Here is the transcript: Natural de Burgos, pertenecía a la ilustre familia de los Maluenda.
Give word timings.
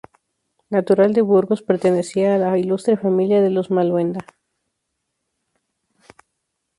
Natural 0.71 1.13
de 1.13 1.21
Burgos, 1.21 1.61
pertenecía 1.61 2.33
a 2.33 2.39
la 2.39 2.57
ilustre 2.57 2.97
familia 2.97 3.39
de 3.39 3.51
los 3.51 3.69
Maluenda. 3.69 4.25